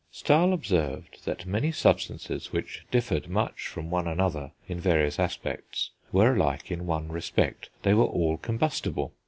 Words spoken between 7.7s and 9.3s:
they were all combustible.